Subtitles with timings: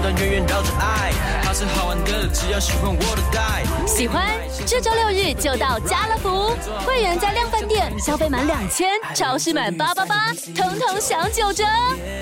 [0.00, 1.12] 短短圆圆绕着爱，
[1.42, 3.64] 它是好玩的，只要喜欢我的带。
[3.84, 4.28] 喜欢，
[4.64, 6.56] 这周六日就到家乐福，
[6.86, 11.64] 会员在量贩店消费满两千，超市满八八八，统统享九折，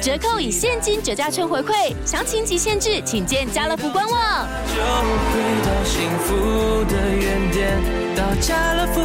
[0.00, 4.48] 折扣以现金折价券回馈，详情及限制，请见家乐福官网。
[4.74, 7.78] 就回到幸福的原点，
[8.16, 9.02] 到家乐福，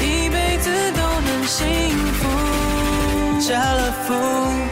[0.00, 3.40] 一辈子都能幸福。
[3.40, 4.71] 家乐福。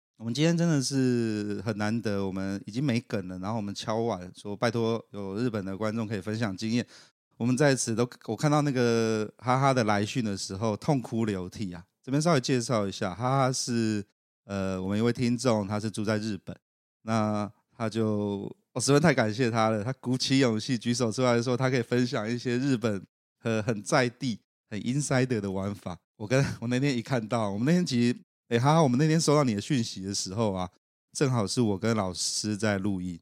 [0.21, 6.85] 我们今天真的是很难得，我们已经没梗了，然后我们敲碗说拜托有日本的观众可以分享经验。
[7.37, 11.83] 我们在此都我看到那个哈哈的来讯的时候痛哭流涕啊！
[12.03, 14.05] 这边稍微介绍一下，哈哈是
[14.43, 16.55] 呃我们一位听众，他是住在日本，
[17.01, 23.03] 那他就我十分太感谢他了，他鼓起勇气举手出来说他可以分享一些日本
[23.39, 25.97] 很很在地很 insider 的玩法。
[26.15, 28.19] 我跟我那天一看到，我们那天其实。
[28.51, 30.69] 哎，哈哈，我们那天收到你的讯息的时候啊，
[31.13, 33.17] 正好是我跟老师在录音。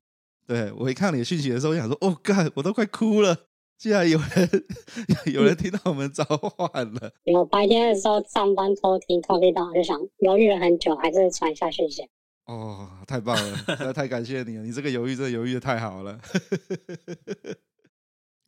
[0.47, 3.45] 对，我一看你的讯息的时候，我想说，哦，干，我都快哭了。
[3.77, 4.65] 竟然有人
[5.31, 7.13] 有人听到我们召唤了。
[7.31, 12.09] 我白天的时候上班偷听，偷听到我就想犹豫了很久，还是传一下讯息。
[12.45, 16.19] 哦，太棒了， 太感谢你了，你这个犹豫，这个犹豫的太好了。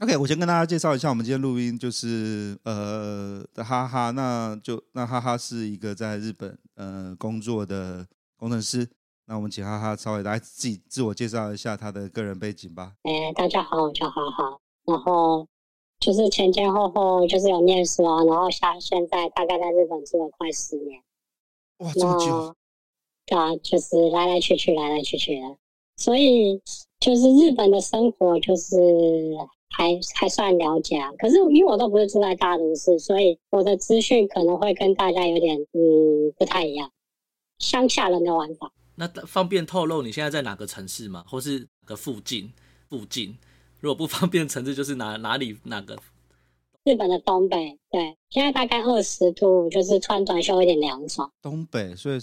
[0.02, 8.89] OK，我先跟大家介绍一下，我们今天录音就是呃的哈哈，那就那哈哈是一个在日本呃工作的工程师，
[9.27, 12.93] 那我们请哈哈稍微来自己自我介绍一下他的个人背景吧。
[13.03, 15.48] 哎，大家好，我叫哈哈，然后
[15.99, 20.99] 就是前前后后就是有念书啊，然后像现在大概在日本住了快十年。
[21.77, 22.55] 哇，这么久？
[23.27, 25.58] 对啊，就是来来去去，来来去去的，
[25.95, 26.59] 所以
[26.99, 28.76] 就是日本的生活就是。
[29.71, 36.92] 还还算了解啊，可是因为我都不是住在大都市，所以我的资讯可能会跟大家有点嗯不太一样。
[37.58, 41.23] 乡下人的玩法，那方便透露你现在在哪个城市吗？
[41.27, 42.52] 或是哪个附近？
[42.89, 43.37] 附近
[43.80, 45.98] 如果不方便城市，就是哪哪里哪个？
[46.83, 51.32] 日本的东北，对，现在大概二十度，就是穿短袖有点凉爽。
[51.42, 52.20] 东北，所以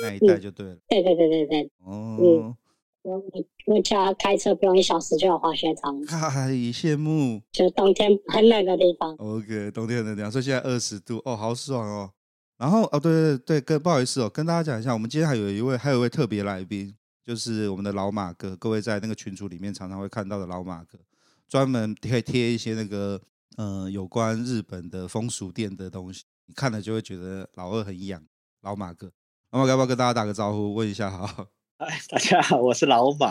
[0.00, 0.72] 那一带就对了。
[0.72, 1.70] 嗯、对对对对对。
[1.84, 2.16] 哦。
[2.18, 2.56] 嗯
[3.04, 3.22] 我
[3.66, 7.42] 我家开车不用一小时就有滑雪场，太羡慕。
[7.52, 9.14] 就冬天很冷的地方。
[9.16, 12.10] OK，冬天很冷，所以现在二十度哦，好爽哦。
[12.56, 18.56] 然后哦，对对对，跟不好意思哦，跟大家讲一下，我们今天还有一位还有一位特别来宾，就是我们的老马哥。
[18.56, 20.98] 各位在那个群组里面常常会看到的老马哥，
[21.46, 23.20] 专门可以贴一些那个
[23.58, 28.24] 呃有关日本的风俗店的东西，你看了就会觉得老二很痒。
[28.62, 29.10] 老马哥，
[29.50, 31.46] 老马哥要不要跟大家打个招呼，问一下好？
[31.84, 33.30] 哎， 大家好，我是老马。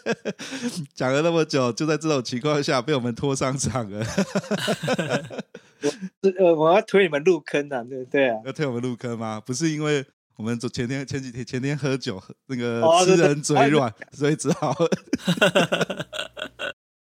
[0.94, 4.04] 讲了那么久，就在这种情况下被我们拖上场了。
[5.82, 9.40] 我呃，我要推你们入坑啊，对对啊，要推我们入坑吗？
[9.44, 10.04] 不是因为
[10.36, 14.74] 我们昨前天前几天前天喝酒，那个吃人嘴软，哦、所以只好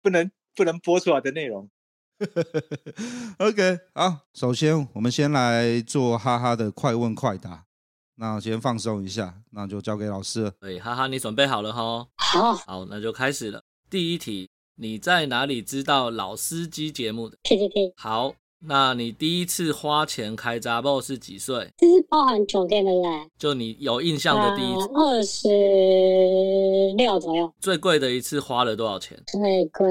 [0.02, 1.68] 不能不能播出来的内容。
[3.38, 7.64] OK，好，首先我们先来做哈哈的快问快答。
[8.20, 10.52] 那我先放松一下，那就交给老师了。
[10.60, 12.06] 对，哈哈，你准备好了哈？
[12.16, 13.62] 好，好，那就开始了。
[13.88, 17.94] 第一题，你在哪里知道老司机节目的？PTT。
[17.96, 21.72] 好，那你第一次花钱开查某是几岁？
[21.78, 23.30] 这是包含酒店的，对不对？
[23.38, 25.48] 就你有印象的第一次，二十
[26.98, 27.50] 六左右。
[27.58, 29.18] 最贵的一次花了多少钱？
[29.28, 29.88] 最贵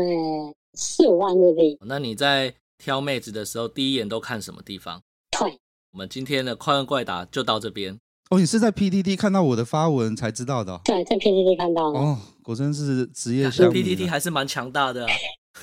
[0.76, 1.80] 四五万日币。
[1.82, 5.02] 那你在挑妹子的时候，第一眼都看什么地方？
[5.32, 5.60] 腿。
[5.94, 8.00] 我们今天的快问快答就到这边。
[8.30, 10.74] 哦，你是在 PDD 看到我的发文才知道的？
[10.74, 10.82] 哦？
[10.86, 11.98] 对，在 PDD 看到的。
[11.98, 13.74] 哦，果真是职业项目。
[13.74, 15.12] PTT 还是蛮强大的，啊。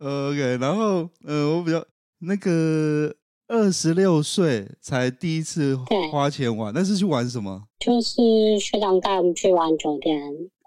[0.00, 1.84] OK，然后，呃，我比较
[2.18, 3.14] 那个
[3.46, 5.78] 二十六岁才第一次
[6.10, 7.62] 花钱玩，那是去玩什么？
[7.78, 10.20] 就是学长带我们去玩酒店。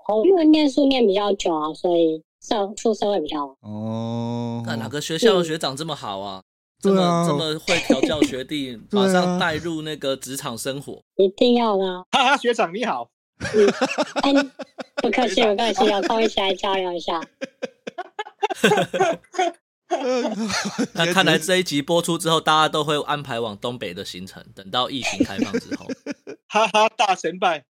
[0.08, 3.56] 我因为念书念比较久啊，所以社出社会比较晚。
[3.60, 6.42] 哦，那哪个学校的学长这么好啊？
[6.80, 12.06] 这么、啊、这么会调教学弟，马上 带入那个职场生活，一定要啦。
[12.12, 13.10] 哈哈，学长你好，
[14.24, 14.52] 嗯、
[14.96, 17.20] 不客气，不客气，有空一起来交流一下。
[20.94, 24.46] 那看来这一集播出之后，大家都会安排往东北的行程。
[24.54, 25.88] 等到疫情开放之后，
[26.48, 27.66] 哈哈，大神拜。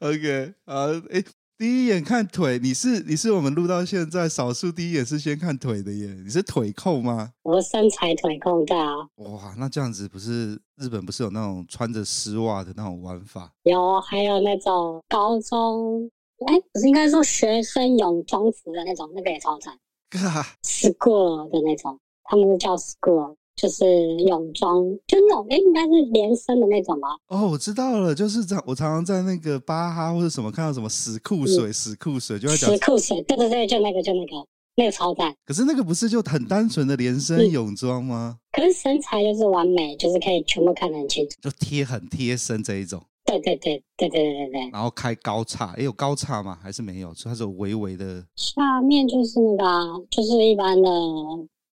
[0.00, 1.24] OK 啊，哎，
[1.58, 6.06] 第一眼看腿，你是你是我们录到现在少数第一眼是先看腿的耶？
[6.22, 7.32] 你是腿控吗？
[7.42, 8.94] 我身材腿控的啊。
[9.16, 13.52] 哇，那这样子不是日本不是有那种穿着丝袜的那种玩法？
[13.64, 16.08] 有，还有那种高中，
[16.46, 19.76] 哎，不是应该说学生泳装服的那种，那个也超赞。
[20.62, 23.84] school 的那种，他们是叫 school，就是
[24.20, 27.08] 泳装，就那种，哎，应该是连身的那种吧？
[27.26, 28.54] 哦，我知道了，就是这。
[28.64, 34.46] 我常常在那个巴哈或者什么看到什么死裤水、死裤水，就会讲死裤水，对对对，就那个，就那个，
[34.76, 35.34] 那个超赞。
[35.44, 38.36] 可是那个不是就很单纯的连身泳装吗？
[38.52, 43.02] 可是身材就是完美，就是可以全部看得很清楚，就贴很贴身这一种。
[43.24, 46.58] 对对对对对对对，然后开高叉，也有高叉吗？
[46.62, 47.12] 还是没有？
[47.22, 48.24] 它是有微微的。
[48.36, 50.88] 下面就是那个，就是一般的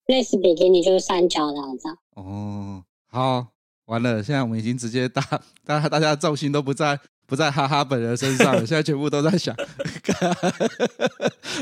[0.08, 1.88] 类似比基尼，就是三角这样子。
[2.16, 3.48] 哦，好，
[3.86, 5.22] 完了，现在我们已经直接大，
[5.66, 7.00] 大家大家的重心都不在。
[7.28, 9.56] 不在哈哈本人身上了， 现在全部都在想。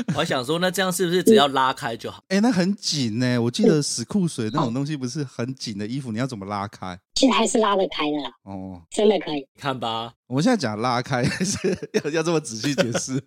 [0.08, 2.22] 我还想说，那这样是不是 只要拉开就好？
[2.28, 3.40] 哎、欸，那很紧呢。
[3.40, 7.00] 我记得死裤水那种东西不是很紧的衣服，你要怎么拉开？
[7.14, 8.30] 其实还是拉得开的啦。
[8.42, 9.48] 哦，真的可以。
[9.58, 13.24] 看吧，我们现在讲拉开， 是要要这么仔细解释。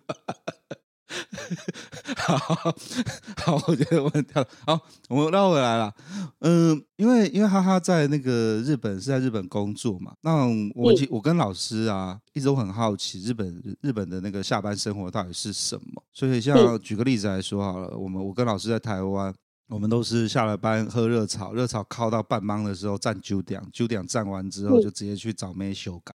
[2.16, 4.46] 好好，我觉得问题了。
[4.66, 4.78] 好，
[5.08, 5.92] 我们绕回来了。
[6.40, 16.02] 嗯，因为因为哈哈在那个日本是在日本工作嘛，那我其我跟老师啊一直都很好奇日本日本的那个下班生活到底是什么。
[16.12, 19.32] 所以像举个例子来说好了，我们我跟老师在台湾，
[19.68, 26.14] 我们都是下了班喝热炒，热炒靠到半茫的时候站九点，九点站完之后就直接去找妹修改。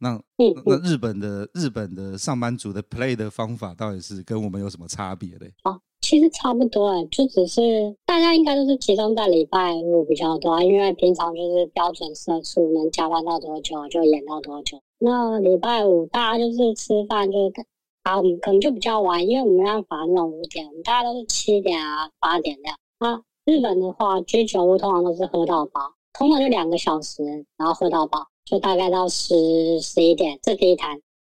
[0.00, 0.20] 那
[0.64, 5.52] 那日本的日本的上班族的 play 的方法到底是跟我们有什么差别嘞？
[5.64, 7.60] 哦，其实差不多哎，就只是
[8.06, 14.80] 大家应该都是集中在礼拜五比较多，因为平常就是标准社畜，能加班到多久就演到多久。
[14.98, 17.66] 那礼拜五大家就是吃饭，就是
[18.04, 22.78] 啊，我们可能就比较晚，因为我们没办法那种五点，我们大家都是七点啊八点这样。
[22.98, 25.80] 啊，日本的话居酒屋通常都是喝到饱，
[26.12, 27.22] 通常就两个小时，
[27.56, 28.28] 然后喝到饱。
[28.48, 30.98] 就大概到十十一点，这第一摊，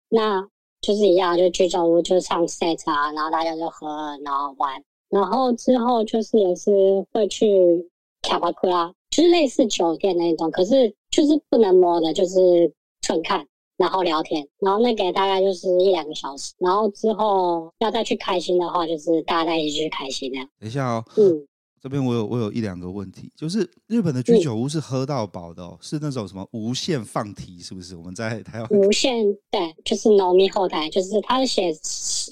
[0.09, 0.47] 那
[0.79, 3.87] 就是一样，就居酒屋就上 set 啊，然后大家就喝，
[4.23, 6.71] 然后玩，然后之后就是也是
[7.11, 7.89] 会去
[8.21, 12.71] 卡巴库拉，就是类似酒店那种，可是就是不能摸的，就是
[13.01, 13.43] 纯看，
[13.75, 20.37] 然后聊天，然后那个大概就是一两个小时，然后之后要再去开心的话，就是大家一起去开心的。
[20.59, 21.47] 等一下哦，嗯。
[21.81, 27.95] 这边我有我有一两个问题，就是日本的居酒屋是喝到饱的哦，是那种什么无限放题，是不是？
[27.95, 31.71] 我们在台湾无限对，就是饮み放题，就是他是写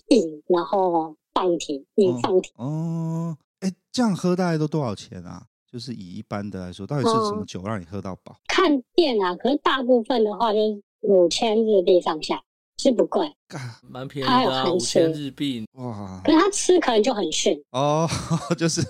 [0.09, 2.51] 饮，然后放题，饮放题。
[2.55, 5.43] 哦，哎，这样喝大概都多少钱啊？
[5.71, 8.35] 就是以一般的来说，到底是什么酒让你喝到饱？
[8.47, 12.41] 看店啊，可是大部分的话就是五千日币上下，
[12.81, 13.33] 是不贵，
[13.81, 16.21] 蛮便宜的啊，五千日币哇！
[16.25, 18.09] 可是他吃可能就很逊哦，
[18.57, 18.81] 就是。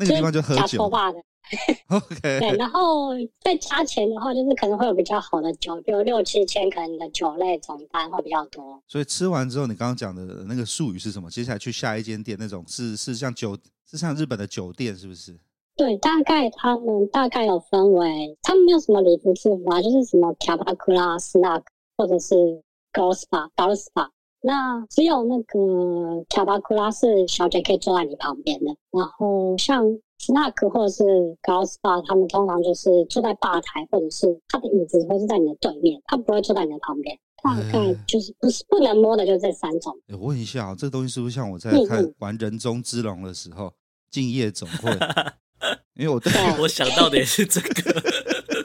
[0.00, 1.18] 那个地方就喝酒吧的，
[1.88, 2.20] OK。
[2.20, 8.82] 对，然后再加钱的话，就是可能会有比较好的酒，比如六七千，可能你的酒类总单会比较多。
[8.86, 11.30] 所以吃完之后，你刚刚讲的那个术语是什么？
[11.30, 13.56] 接下来去下一间店，那种是是像酒，
[13.90, 15.34] 是像日本的酒店，是不是？
[15.76, 21.64] 对，大概他们大概有分为，他们没有什么礼服制服啊，就是什么キャバクラ、スナック，
[21.96, 22.34] 或者是
[22.92, 24.08] girls bar、girls bar。
[24.42, 25.58] 那只有那个
[26.28, 29.84] キャバクラ是小姐可以坐在你旁边的，然后像
[30.18, 31.02] スナック或者是
[31.42, 37.18] girls bar，他们通常就是坐在吧台，或者是他的椅子会是在你的对面，他不会坐在你的旁边。
[37.42, 39.92] 大概就是不是不能摸的，就这三种。
[40.08, 43.72] 我问一下啊，这个东西是不是像我在看玩人中之龙的时候，
[44.10, 44.90] 竞业总会？
[45.94, 48.02] 因为我对我想到的也是这个，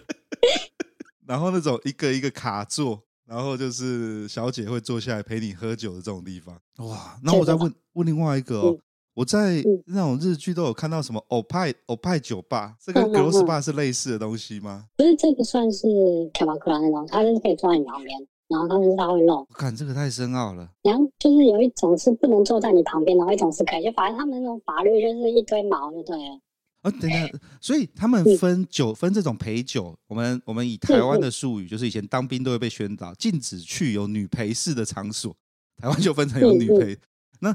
[1.25, 3.03] 然后那种一个一个卡座。
[3.27, 7.17] 然后就是小姐会坐下来陪你喝酒的这种地方，哇！
[7.23, 8.77] 那我再问问另外一个哦，
[9.13, 14.85] 我在那种日剧都有看到什么欧派欧派酒吧，这跟 girls bar 是类似的东西吗？
[14.97, 15.87] 不是，这个算是
[16.33, 19.37] キャバクラ那种，它就是可以坐在你旁边，然后它是它会漏。
[19.37, 20.69] 我看这个太深奥了。
[20.83, 26.39] 然后就是有一种是不能坐在你旁边，然后一种是可以，就反正他们那种法律就是一堆毛，就对了。
[26.86, 35.36] 啊，等等，所以他们分酒分这种陪酒，我们我们以台湾的术语，就是以前当兵都会被宣导禁止去有女陪侍的场所，
[35.76, 36.96] 台湾就分成有女陪。
[37.40, 37.54] 那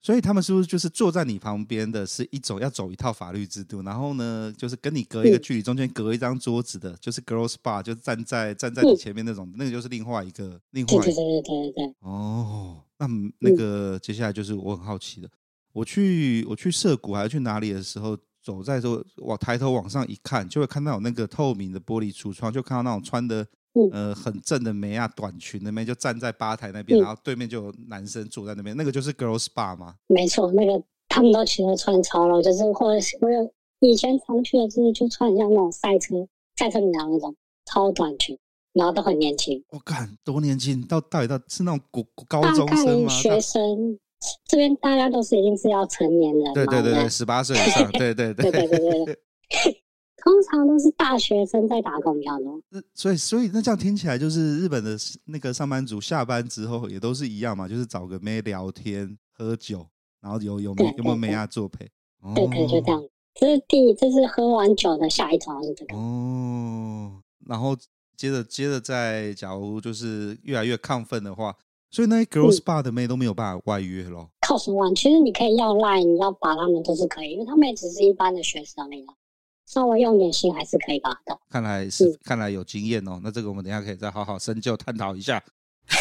[0.00, 11.04] 所以他们是不是就是坐在你旁边的是一种要走一套法律制度，然后呢，就是跟你隔一个距离，中间隔一张桌子的，就是 girls bar，就是站在站在你前面那种，那个就是另外一个另外一个。
[11.04, 11.94] 对对对对对。
[12.00, 13.06] 哦，那
[13.38, 15.30] 那个接下来就是我很好奇的。
[15.72, 29.94] 我去我去涩谷还是去哪里的时候，走在说往抬头往上一看，就会看到有那个透明的玻璃橱窗，就看到那种穿的、嗯、呃很正的美亚短裙那边就站在吧台那边，嗯、然后对面就有男生坐在那边，那个就是 girls bar 吗？
[30.08, 37.34] 没错，那个他们都其实穿超了，就是或者是我有以前常去的就是就穿像那种赛车赛车女郎那种
[37.64, 38.38] 超短裙。
[38.74, 42.02] 然后都很年轻，我看多年轻，到到底到是那种高
[42.40, 43.08] 高中生吗？
[43.10, 43.98] 学生
[44.46, 49.18] 这边大家都是已经是要成年人，对对对对，十八岁以上，对对对对对对对。
[50.16, 52.60] 通常都是大学生在打工比较多。
[52.94, 59.86] 所以所以那这样听起来，就是日本的那个上班族下班之后也都是一样嘛，就是找个妹聊天、喝酒，
[60.20, 61.90] 然后有有没有没有妹啊作陪？
[62.34, 63.02] 对对，就这样。
[63.34, 67.76] 这是第这是喝完酒的下一招是这个哦，然后。
[68.14, 71.56] 接着，接着再，假如就是越来越亢奋的话，
[71.92, 74.30] 所以那些 girls bar 的妹都没有办法外约咯。
[74.40, 74.92] 靠什么？
[74.94, 79.04] 其实你可以要 line，你要把他们都是可以，因为他们也只是一般的学生而已，
[79.66, 81.38] 稍微用点心还是可以把的。
[81.50, 83.20] 看来是，嗯、看来有经验哦。
[83.22, 85.44] 那这个我们等一下可以再好好深究探讨一下。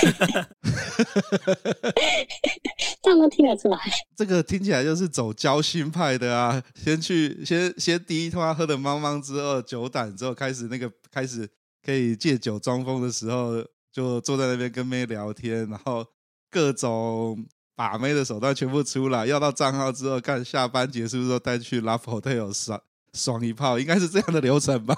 [3.03, 3.77] 这样都听得出来？
[4.15, 6.63] 这个听起来就是走交心派的啊！
[6.75, 11.49] 先去，先先第一通喝的茫茫之后，酒胆之后开始那个开始。
[11.83, 13.53] 可以借酒装疯的时候，
[13.91, 16.05] 就坐在那边跟妹聊天，然后
[16.49, 17.45] 各种
[17.75, 22.81] 把妹的手段全部出来，要到账号之后，看下班结束之后带去 Love Hotel 爽
[23.13, 24.95] 爽一炮，应该是这样的流程吧？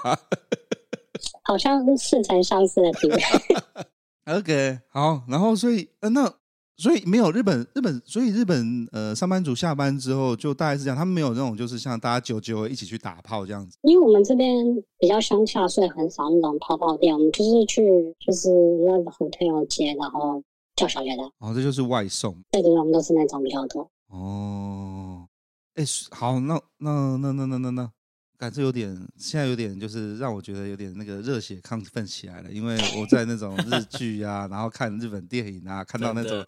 [1.42, 3.18] 好像是似曾相识的体验。
[4.38, 6.34] OK，好，然后所以呃那。
[6.76, 13.78] 所以没有日本日本，所以日本呃上班族下班之后就大概是这样，他们没有那种就是像大家久久一起去打炮这样子。
[13.82, 14.64] 因为我们这边
[14.98, 17.82] 比较乡下，所以很少那种泡泡店，我们就是去
[18.18, 18.50] 就是
[18.84, 20.42] 那个 hotel 接，然后
[20.74, 21.22] 叫小姐的。
[21.38, 22.36] 哦，这就是外送。
[22.50, 23.88] 对对，我们都是那种比较多。
[24.08, 25.28] 哦，
[25.74, 27.90] 哎，好，那那那那那那那，
[28.36, 36.44] 感觉有点现在有点就是让我觉得有点那个热血亢奋起来了，因为我在那种日剧啊，然后看日本电影啊，看到那种。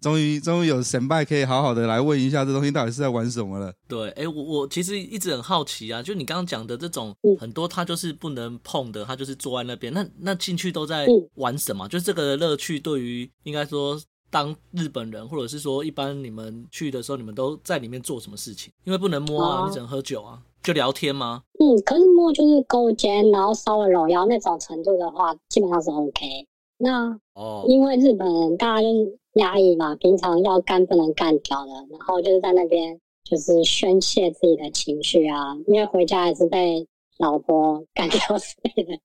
[0.00, 3.72] 终于，终于有神拜可以好好的来问一下，这东西到底是在玩什么了？
[3.88, 11.88] 对，哎，我我其实一直很好奇啊，就你刚刚讲的这种很多，他就是不能碰的，他就是坐在那边，那那进去都在玩什么？
[11.88, 14.00] 就这个乐趣，对于应该说
[14.30, 18.72] 当日本人，或者是说一般你们去的时候，你们都在里面做什么事情？
[18.84, 21.42] 因为不能摸啊，你只能喝酒啊，就聊天吗？
[21.58, 26.46] 嗯，可是摸就是勾肩，然后稍微搂腰那种程度的话，基本上是 OK。
[26.78, 29.18] 那哦，因为日本人大家就是。
[29.34, 36.84] 压抑嘛，平常要干不能干掉的，然后就是在那边就是宣泄自己的情绪啊，因为回家还是被
[37.18, 38.98] 老婆干掉之类的，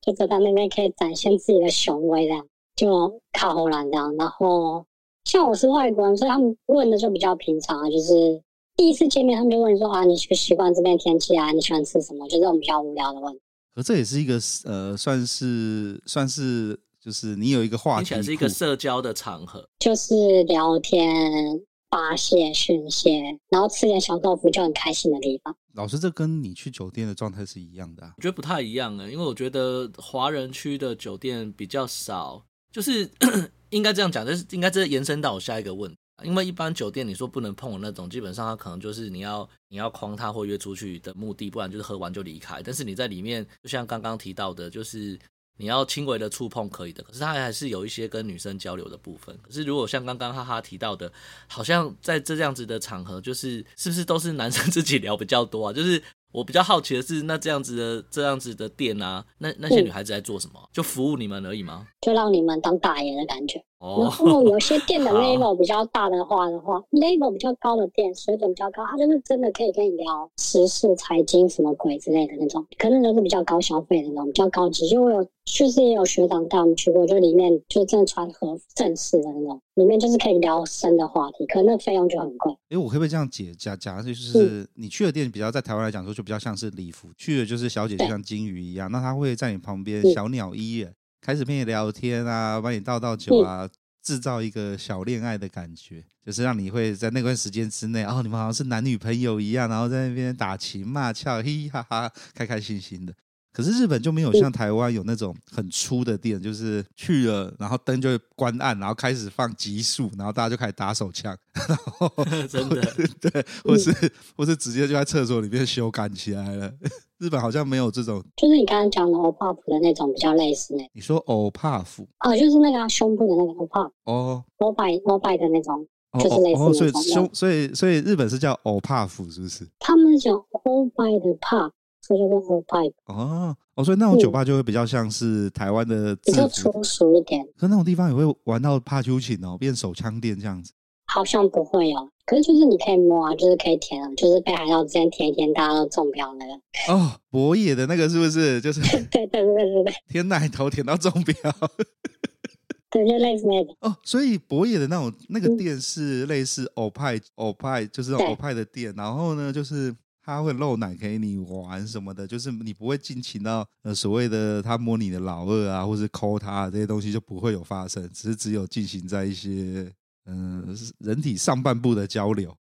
[0.00, 4.16] 就在那边可以展现自己的雄威这样，就靠后栏这样。
[4.16, 4.86] 然后
[5.24, 8.40] 像我是外国人，所以他们问的就比较平常啊，就是
[8.76, 11.52] 第一次见面他们就问说啊，你习不习惯这边天气啊？
[11.52, 12.26] 你喜欢吃什么？
[12.28, 13.40] 就这种比较无聊的问题。
[13.74, 16.80] 可这也是一个呃，算是算是。
[17.04, 23.20] 就是你有一个话题，听起来是一个社交的场合，就是聊天、发泄、宣泄，
[23.50, 25.54] 然后吃点小豆腐就很开心的地方。
[25.74, 28.14] 老师，这跟你去酒店的状态是一样的啊？
[28.16, 32.42] 我觉得不太一样啊，因为我觉得华人区的酒店比较少，
[32.72, 33.06] 就是
[33.68, 42.62] 应该这样讲，就是应该这延伸到我下一个问题，因为一般酒店你说不能碰的那种，基本上它可能就是你要你要框他或约出去的目的，不然就是喝完就离开。
[42.62, 45.18] 但是你在里面，就像刚刚提到的，就是。
[45.56, 49.36] 你要轻微的触碰可以的，可是他还是有一些跟女生交流的部分。
[49.42, 51.12] 可是如果像刚刚哈哈提到的，
[51.46, 55.72] 好像在这样子的场合，就是是不是都是男生自己聊比较多啊？
[55.72, 56.02] 就是。
[56.34, 60.68] 我比较好奇的是，那这样子的这样子的店啊，那那些女孩子在做什么？
[60.72, 61.86] 就服务你们而已吗？
[62.00, 63.64] 就让你们当大爷的感觉。
[63.84, 63.98] 哦。
[64.00, 74.88] 然后有些店的 level 比较大的话的话，level 比较高的店，水准比较高，他就是真的可以跟你聊时事、财经什么鬼之类的那种，可能都是比较高消费的那种，比较高级。
[74.88, 79.60] 就我有，确实也有学长带我们去过，就里面就真的穿和正式的那种。
[79.74, 82.52] 里面就是可以聊深的话题，可能那费用就很贵。
[82.70, 84.04] 哎，我可不可以这样解讲讲？
[84.04, 93.66] 就是你去的店比较在台湾来讲说，就比较像是礼服，去的就是小姐就像金鱼一样，那她会在你旁边小鸟依人，开始陪你聊天啊，帮你倒倒酒啊，
[94.02, 103.14] 制造一个小恋爱的感觉，就是让你会在那段时间之内，哦，你们好像是男女朋友一样，然后在那边打情骂俏，嘿嘿哈哈，开开心心的。
[103.54, 111.34] 可是日本就没有像台湾有那种很粗的店，就是去了，然后灯就会关暗，然后开始放急速，然后大家就开始打手枪，
[111.68, 112.10] 然后
[112.48, 112.82] 真的
[113.20, 116.72] 对，或是或是直接就在厕所里面修改起来了。
[117.18, 120.84] 日本好像没有这种，就是你刚刚讲的欧帕夫的那种比较类似那。
[120.92, 122.06] 你说欧帕夫？
[122.18, 123.80] 哦，就是那个胸部的那个欧帕。
[124.04, 125.86] 哦，欧拜欧拜的那种。
[126.20, 129.66] 就是类似哦，所以胸，所以所以日本是叫欧帕夫，是不是？
[129.80, 130.32] 他们讲
[130.62, 131.72] all by 的 pub，
[132.06, 140.72] 所以叫做 all by，哦哦，所以那种酒吧就会比较像是台湾的比较制服，粗俗一点，可那种地方也会玩到帕秋琴哦，变手枪店这样子。
[141.06, 142.10] 好像不会哦。
[142.26, 146.52] 可是就是你可以摸啊，就是可以舔啊，就是被海盗之前舔一舔，大家都中标那个。
[146.92, 148.60] 哦，博野的那个是不是？
[148.60, 151.34] 就是对 对对对对对，舔奶头舔到中标。
[152.90, 153.76] 对，就类似那种。
[153.80, 158.94] 哦，所以博野的那种那个店是类似欧派欧派，就是欧派的店。
[158.96, 169.92] 然后呢，就是他会露奶给你玩什么的，就是你不会尽情到呃所谓的他摸你的老二啊，或是抠他、啊、这些东西就不会有发生，只是只有进行在一些
[170.24, 172.56] 嗯、呃、人体上半部的交流。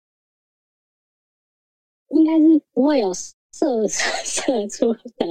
[2.12, 5.28] 应该是不会有射射出的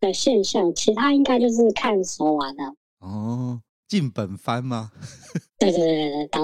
[0.00, 2.64] 的现象，其他应该就是看熟玩的。
[2.98, 4.90] 哦，进本番吗？
[5.56, 6.42] 对对对对，当。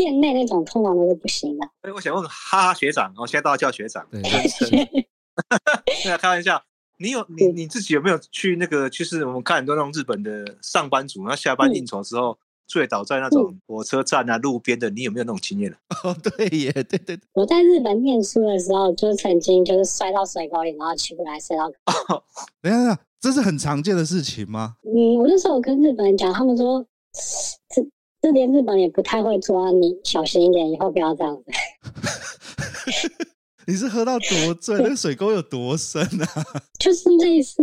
[0.00, 1.68] 店内那种通常都是不行的。
[1.82, 4.06] 哎，我想问哈哈学长，我现在都要叫学长。
[4.10, 4.22] 对
[6.02, 6.62] 对啊，开玩笑。
[6.98, 8.88] 你有你你自己有没有去那个？
[8.88, 12.32] 就是我们看很多那种日本的上班族，然后下班应酬之后。
[12.32, 12.36] 嗯
[12.70, 15.76] 醉倒在那种火车站啊、路边的，你有没有那种经验呢？
[16.04, 17.20] 哦，对耶，对对对。
[17.32, 21.66] 我在日本念书的时候，就曾经就是摔到水沟里，然后起不来，摔到。
[21.66, 22.22] 哦，
[22.62, 24.76] 等一下，这是很常见的事情吗？
[24.84, 26.86] 嗯，我那时候我跟日本人讲，他们说
[27.74, 27.82] 这
[28.20, 31.44] 这边日本也不太会做啊，你小心一点，以后不要这样子。
[33.66, 34.76] 你是喝到多醉？
[34.82, 36.26] 那个水沟有多深啊？
[36.80, 37.62] 就是类似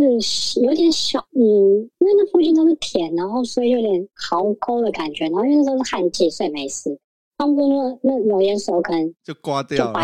[0.62, 5.24] 有点小，嗯，因为那附近都是田，然后所以有点壕沟的感觉。
[5.24, 6.98] 然后因为那时候是旱季，所以没事。
[7.36, 7.66] 他们说
[8.02, 10.00] 那那有点手可能就刮掉了。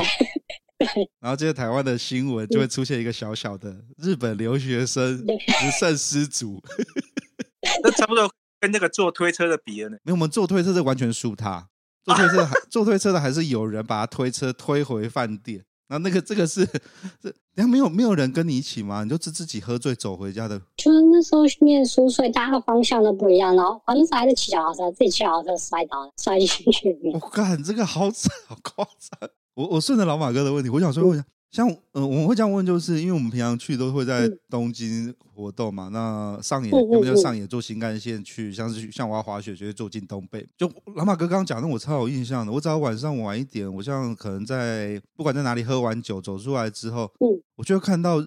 [1.21, 5.33] 然后接着台湾的新闻就会出现一个小小的日本留学生不
[5.81, 6.61] 慎失足。
[7.83, 8.31] 那差不多
[8.65, 9.99] 跟那个坐推车的比了呢？
[10.05, 11.69] 没有，我们坐推车是完全输他。
[12.03, 15.63] 坐推车还坐推车的还是有人把他推车推回饭店。
[15.87, 16.65] 然后那个这个是，
[17.21, 19.05] 这然后没有没有人跟你一起吗？
[19.05, 20.59] 你就自自己喝醉走回家的？
[20.79, 23.55] 就是那时候念书，所以大家的方向都不一样。
[23.55, 26.99] 然后反正还是骑脚踏车，自己骑脚踏车摔倒了，摔进去。
[27.13, 29.29] 我靠，这个好惨，好夸张！
[29.57, 31.27] 我我顺着老马哥的问题，我想说问一下。
[31.55, 35.89] 像嗯、呃，我们会这样问，就是因为我们平常去都会在东京活动嘛。
[35.89, 40.45] 嗯、那上野要不就上野坐新干线去，像是像我要滑雪，就会坐进东北。
[40.59, 42.51] 就老马哥刚刚讲的，我超有印象的。
[42.51, 48.21] 我只要晚上晚一点，我像可能在不管在哪里喝完酒走出来之后，嗯，我就会看到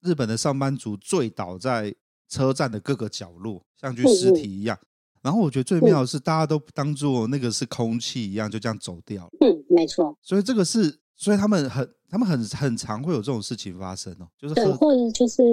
[0.00, 1.94] 日本的上班族醉倒在
[2.30, 4.78] 车站的各个角落，像具尸体一样。
[5.20, 9.30] 然后我觉得最妙的是，大家都当做那个是空气一样，就这样走掉了。
[9.42, 10.16] 嗯，没错。
[10.22, 11.88] 所以这个是，所以他们很。
[12.12, 15.44] 他们很很常会有这种事情发生哦，就是对，或者就是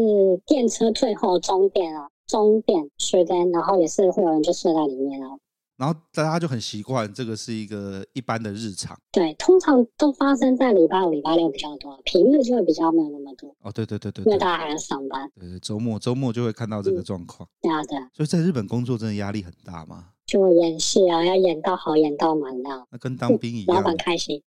[0.44, 5.30] 电车最后终点啊，终点睡在，然后也是会有人就睡在里面啊。
[5.78, 8.98] 然后大家就很习惯，这个是一个一般的日常。
[9.12, 13.56] 对，通常都发生在礼拜五、礼拜六比较多，平日就会比较没有那么多。
[13.62, 15.32] 哦，对对对对，因为大家还要上班。
[15.40, 17.48] 对对，周末周末就会看到这个状况。
[17.62, 18.10] 对啊，对啊。
[18.16, 20.08] 所以在日本工作真的压力很大吗？
[20.28, 22.70] 就演戏啊，要演到好，演到满的。
[22.92, 23.78] 那跟当兵一样。
[23.78, 24.42] 老板开心。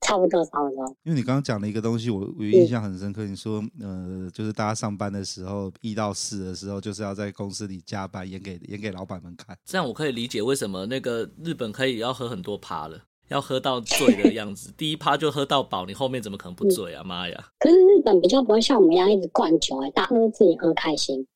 [0.00, 0.86] 差不多，差不多。
[1.02, 3.24] 因为你刚刚讲了一个东西，我我印象很深刻。
[3.26, 9.54] 你说，呃，就是大家上班的时候，一到四的时候，就是要在公司里加班，演给演给老板们看。
[9.66, 14.72] 这样我可以理解为什么那个日本可以要喝很多趴了，要喝到醉的样子。
[14.78, 17.04] 第一趴就喝到饱，你后面怎么可能不醉啊？
[17.04, 17.48] 妈呀！
[17.58, 21.26] 可是日本比较不会像我们一样一直灌酒，哎，大家都自己喝开心，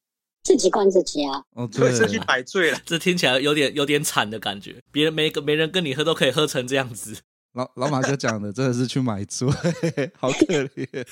[0.43, 1.43] 自己灌自己啊。
[1.55, 4.83] 哦，对，自己摆醉了， 这听起来有点有点惨的感觉。
[4.91, 7.17] 别人没个没人跟你喝，都可以喝成这样子。
[7.53, 9.47] 老老马哥讲的真的是去买醉，
[10.17, 11.05] 好可怜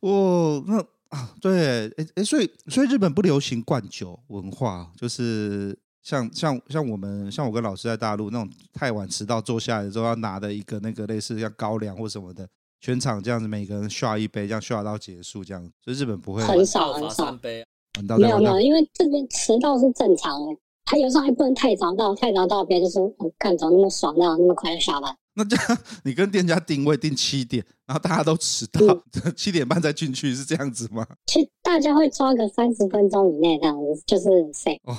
[0.00, 0.62] 哦。
[0.66, 12.48] 那啊，对，哎哎，所以所以日本不流行灌酒文化，就是像像像我们像我跟老师在大陆那种太晚迟到坐下来的时候要拿的一个那个类似像高粱或什么的，
[12.80, 17.64] 全场这样子每个人刷一杯，这样刷到结束这样，所以日本不会很少很少杯，
[18.18, 25.16] 没有没有，因为这边迟到是正常的，他有时候还不能太早到，太早到别人就说干怎么那么爽，那样那么快就下班。
[25.36, 28.80] 那这样， 你跟店家定位定七点，然后大家都迟到，
[29.24, 31.04] 嗯、 七点半再进去，是这样子吗？
[31.26, 34.80] 其实大家会抓个三十分钟以内这样子，就是谁？
[34.84, 34.94] 哦，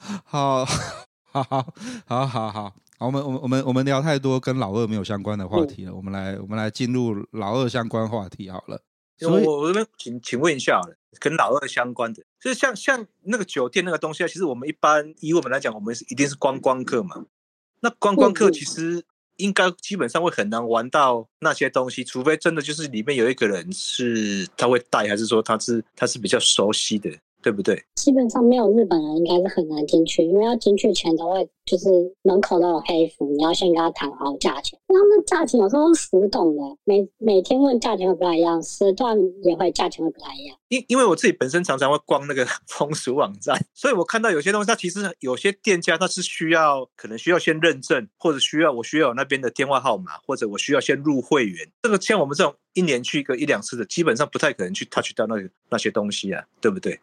[0.24, 1.66] 好，好，好，
[2.06, 2.72] 好，好，好，
[3.06, 8.80] 我们，我们，我们，我们聊太多跟老二没有相关的话题了，嗯、我们来，我们来进入老二相关话题好了。
[9.18, 10.80] 所以，我我这边请请问一下，
[11.18, 17.26] 跟老二相关的，就是像像那个酒店那个东西啊，其实我们一般以我们来讲，我们是一定是观光客嘛。
[17.80, 19.04] 那观光客其实。
[19.38, 27.08] 应该基本上会很难玩到那些东西，除非真的就是里面有一个人是他会带，还是说他是他是比较熟悉的，
[27.40, 27.80] 对不对？
[27.94, 31.86] 基本上没有日本人应该是很难进去，因为要进去前都会就是
[32.22, 34.78] 门口都有黑服，你要先跟他谈好价钱。
[34.88, 40.56] 他们价钱有时候是浮动的，每每天问价钱会不太一样，时段也会价钱会不太一样。
[40.68, 51.68] 因因为我自己本身常常会逛那个 风俗网站，所以我看到有些东西，它其实有些店家它是需要可能需要先认证，或者需要我需要有那边的电话号码，或者我需要先入会员。
[51.82, 56.98] 这个像我们这种一年去一个一两次的，基本上不太可能去 touch 到那个那些东西啊，对不 对？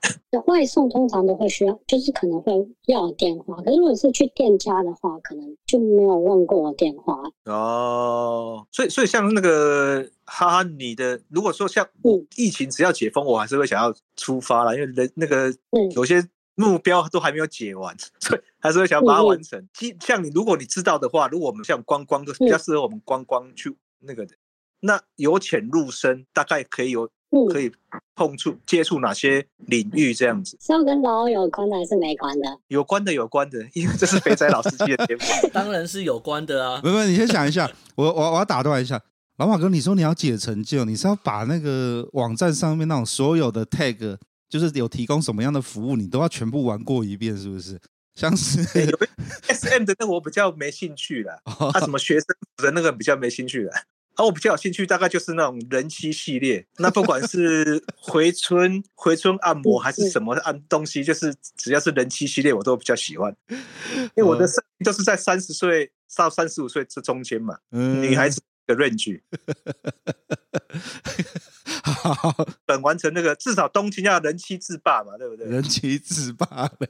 [0.47, 2.51] 外送通常都会需要，就是可能会
[2.88, 7.21] 要电话，可是如果是去店家的话，可能就没有问过电话。
[7.45, 10.09] 哦，所以所以像那个。
[10.27, 11.87] 哈哈，你的如果说像
[12.35, 15.53] 疫情只要解封，我还是会想要出发了，因为人那个
[15.93, 19.63] 有些目标都还没有解完， 所以还是会想要把它完成。
[19.99, 24.33] 像你，如果你知道的话，如果我们像观光，都比较适合我们观光去那个的，
[24.79, 27.07] 那由浅入深，大概可以有
[27.49, 27.71] 可以
[28.15, 30.57] 碰触接触哪些领域这样子？
[30.61, 32.57] 是要跟老有关的还是没关的？
[32.67, 35.21] 有关的，有关的，因为这是肥仔老司机的节目，
[35.51, 36.81] 当然是有关的啊。
[36.83, 39.01] 没有，你先想一下，我我我要打断一下。
[39.37, 44.17] 老马哥，你说你要解成就，你是要把那个网站上面那种所有的 tag，
[44.47, 47.77] 就是有提供什么样的服务，你都要全部玩过一遍，是不是？
[48.15, 51.37] 像是 SM 的那个我比较没兴趣了，
[51.73, 52.27] 他什么学生
[52.63, 53.73] 的那个比较没兴趣了，
[54.15, 68.41] 而我比较有兴趣，大概就是那种人妻系列，那不管是回春回春按摩还是什么按东西，就是只要是人妻系列，我都比较喜欢，因为我的设定都是在三十岁到三十五岁这中间嘛，女孩子。
[68.67, 69.21] 的 range，
[72.65, 75.47] 等完成那个至少东京要人妻自霸嘛，对不对？
[75.47, 76.87] 人妻自霸嘞，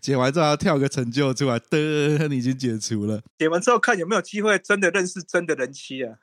[0.00, 3.20] 解完之后要跳个成就出来，的你已经解除了。
[3.38, 6.16] 解完之后看有没有机会真的认识真的人妻啊？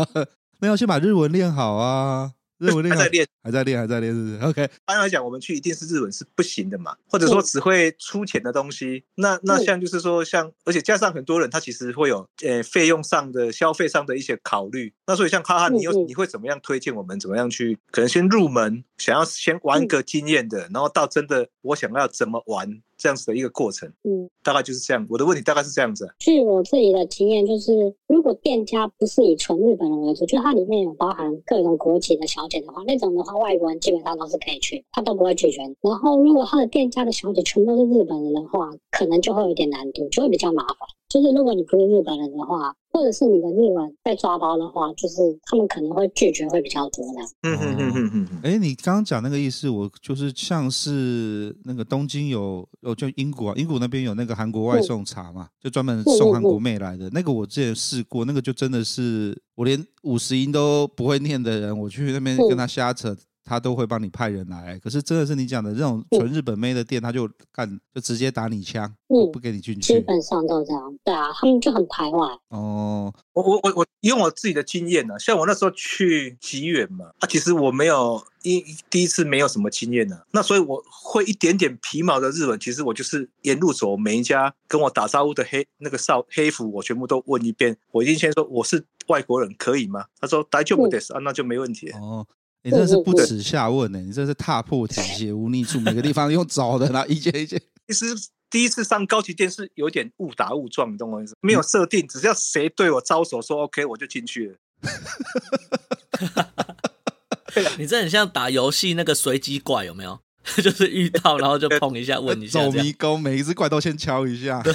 [0.60, 2.32] 没有，先把日文练好啊。
[2.60, 4.70] 日文练还在练，还在练，还在练，是不是？OK。
[4.84, 9.02] 当然来讲，我们去一定是日文是不行的嘛，或者说只会出钱的东西。
[9.14, 14.92] 那那像就是说像，而且加上很多人他其实会有呃费用上的消费上的一些考虑。
[15.06, 17.78] 那所以像哈哈，你有你会怎么样推荐我们怎么样去？
[17.90, 22.82] 可能先入门，想要先玩个经验的，然后到真的我想要怎么玩。
[23.00, 25.06] 这样子的一个过程，嗯，大概就是这样。
[25.08, 26.06] 我的问题大概是这样子。
[26.18, 27.72] 据我自己的经验，就是
[28.06, 35.62] 如果店家不是以纯日本人为主，就它里面有包含各种国籍的小姐的话，那种的话，外国人基本上都是可以去，他都不会拒绝。
[35.80, 40.76] 然后，如果他的店家的小姐全都是日本人的话，可能就会有点难度，就会比较麻烦。
[41.08, 47.22] 就是如果你不是日本人的话，或者是你的日文被抓包的话，就是他们可能会拒绝会比较多的。
[47.42, 48.40] 嗯嗯嗯嗯嗯。
[48.42, 57.08] 哎，你刚刚讲那个意思，我就是像是那个东京有，哦，就英国啊，英国那边有那个韩国外送茶嘛，就专门送韩国妹来的。
[57.10, 63.16] 那个我之前试过，那个就真的是我连五十音都不会念的人，我去那边跟他瞎扯。
[63.44, 69.94] 他都会帮你派人来，可是真的是你讲的这种纯日本妹的店，他就干就直接打你枪，嗯，不给你进去。
[69.94, 72.28] 基本上都这样，对啊，他们就很排外。
[72.48, 87.76] 哦，我我我我用我自己的经验呢、啊，像我那时候去吉远嘛，啊，其实我没有一第一次没有什么经验呢、啊，那所以我会一点点皮毛的日文，其实我就是沿路走，每一家跟我打招呼的黑那个少黑服，我全部都问一遍。
[87.92, 90.04] 我已经先说我是外国人，可以吗？
[90.20, 91.90] 他说大丈夫です啊，那就没问题。
[91.90, 92.26] 哦。
[92.62, 94.04] 你这是不耻下问呢、欸？
[94.04, 97.60] 你这是踏破铁鞋无觅处，每个地方用找的啦， 一件一件。
[97.88, 98.04] 其实
[98.50, 101.34] 第一次上高级店是有点误打误撞，你懂我意思？
[101.40, 104.56] 没有设定，只要谁对我招手说 OK，我就进去了。
[107.78, 110.20] 你这很像打游戏那个随机怪，有没有？
[110.62, 112.62] 就是遇到然后就碰一下，问一下。
[112.62, 114.62] 走迷宫，每一只怪都先敲一下。
[114.62, 114.72] 对，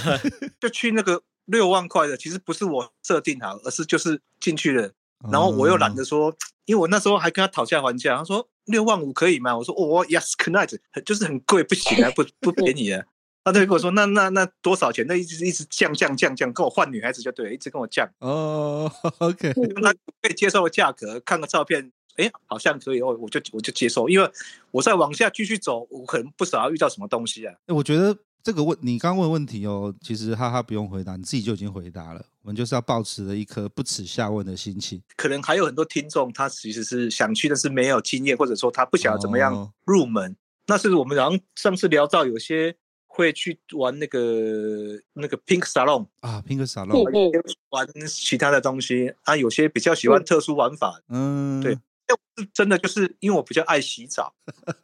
[0.59, 4.91] 就去那个六万块的，其实不是我设定好，而是就是进去了，
[5.31, 6.35] 然后我又懒得说。
[6.65, 9.55] 因为我那时候还跟他讨价还价，他说六万五可以吗？
[9.55, 13.05] 我说哦，yes cannot，就是很贵，不行啊，不 不便宜啊。
[13.43, 15.05] 他就跟我说那那那多少钱？
[15.07, 18.09] 那一直一直降降降降，跟我换女孩子就对了，一直跟我降。
[18.17, 24.27] 哦， OK，那可以接受的价格，看个照片，哎，好像可以哦，我就我就接受，因为
[24.71, 27.53] 我再往下继续走，我可能不少要遇到什么东西啊。
[27.67, 28.17] 我觉得。
[28.45, 32.23] 这个问你刚刚问的问题哦，其实哈哈不用回答，你自己就已经回答了。
[32.43, 35.01] 我们就是要保持了一颗不耻下问的心情。
[35.17, 40.31] 可能还有很多听众，他其实是想去，但是没有经验，或者说他不晓得怎么样入门。
[40.31, 40.35] 哦、
[40.67, 42.75] 那是我们好像上次聊到，有些
[43.07, 44.19] 会去玩那个
[45.13, 51.79] 那个 Pink Salon 啊，Pink Salon，玩其他的东西啊，有些比较喜欢特殊玩法，嗯，对。
[52.37, 54.33] 是真的，就是因为我比较爱洗澡，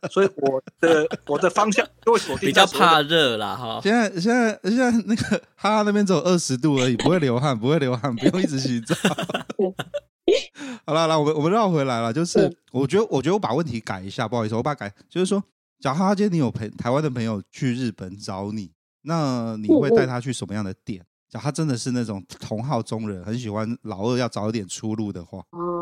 [0.10, 2.48] 所以我的我的方向就会锁定。
[2.48, 3.80] 比较怕热啦哈。
[3.84, 8.96] 现在现在现在那个哈哈那边只有二十度而已，不会流汗，不会流汗，不用一直洗澡。
[10.86, 15.44] 好了，来我们我们绕回来了，就是我觉得我觉得我把问题改一下，不好意思，我把它改，就是说，
[15.80, 18.72] 假如哈哈今天你有朋台湾的朋友去日本找你，
[19.04, 21.04] 那你会带他去什么样的店？
[21.30, 25.81] 假如他真的是那种同好中人，很喜欢老二要找一点出路的话，哦，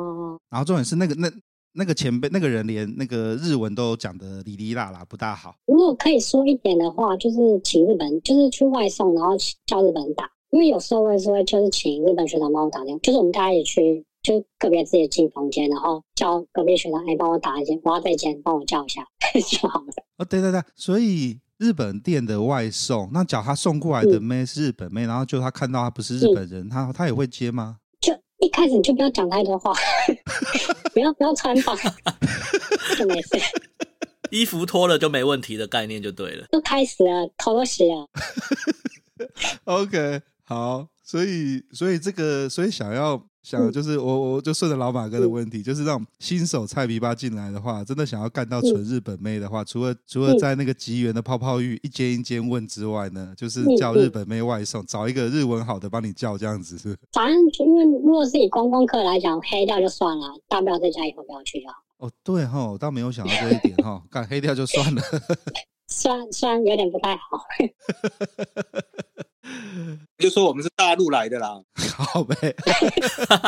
[0.50, 1.32] 然后重点是那个那
[1.74, 5.56] 那个前辈那个人连那个日文都讲的哩哩啦啦不大好。
[5.68, 9.34] 如果可以说一点的话，就是请日本，就是去外送，然后
[9.66, 10.30] 叫日本人打。
[10.52, 19.06] 因为有时候我也是会就是请日本学长帮我打电话，就是我们大家也去，就个别自己进房间，然后叫隔壁学长哎帮我打一间，我要这间帮我叫一下
[19.48, 19.94] 就好了。
[20.18, 27.78] 哦，对对对，所以日本店的外送，那假如他送过来的妹是日本妹，嗯、然后就他看到他不是日本人，嗯、他他也会接吗？
[28.40, 29.74] 就 一开始你就不要讲太多话，
[30.94, 31.76] 不要不要穿帮，
[32.98, 33.30] 就没事。
[34.32, 36.48] 衣服脱了就没问题的概念就对了。
[36.52, 38.08] 就开始了，头都洗了。
[39.66, 40.22] OK。
[40.44, 56.96] 好，所以所以这个，所以想要想就是我我就顺着老马哥的问题，就是让新手菜皮吧进来的话，真的想要干到纯日本妹的话，除了除了在那个吉原的泡泡浴一间一间问之外呢，就是叫日本妹外送，找一个日文好的帮你叫这样子是。
[57.14, 61.72] 反正因为如果是以观光客来讲，黑掉就算了，大不了在家以后不要去了。
[61.98, 65.02] 哦，对哈，我倒没有想到这一点哈，干黑掉就算了。
[65.88, 67.24] 虽然虽然有点不太好。
[70.18, 71.62] 就说我们是大陆来的啦，
[71.98, 72.36] 好呗，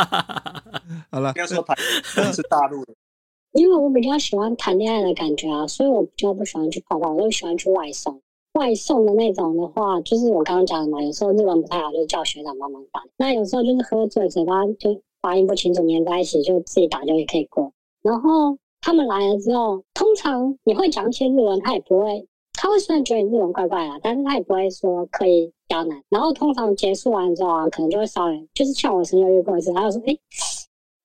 [1.11, 1.75] 好了，不要说台
[2.31, 2.93] 是大陆的，
[3.53, 8.21] 因为我比较喜欢谈恋爱的感觉啊，所以我比较不喜欢去泡泡，我就喜欢去外送。
[8.53, 13.01] 外送的那种的话，就是我刚刚讲的嘛，有时候日文不太好，就叫学长帮忙打。
[13.15, 17.71] 那有时候就是喝醉，嘴巴就发音不清楚，黏在一起，就自己打就也可以过。
[18.01, 22.27] 然后他们来了之后，通常你会讲一些日文，他也不会。
[22.53, 26.03] 他会虽然觉得你日文怪怪的，但是他也不会说刻意比较难。
[26.09, 30.13] 然后通常结束完之后啊，可能就会稍微就是像我曾经遇过一次，他就说：“哎，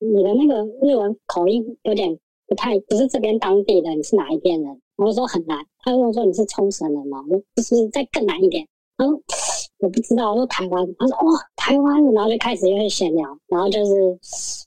[0.01, 5.65] 你的那个日文口音有点不太，不是这边当地的，你是哪一边人？”我就说很难。
[5.85, 8.67] 他就问说：“你是冲绳人吗？”我说：“不是，再更难一点。”
[8.99, 9.15] 他说
[9.79, 13.93] ：“我不知道。”我说：“台湾。”他说：“哇，台湾。”然后就开始有点闲聊，然后就是